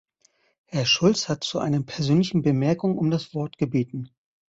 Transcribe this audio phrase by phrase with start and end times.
[0.65, 4.09] Herr Schulz hat zu einer persönlichen Bemerkung um das Wort gebeten.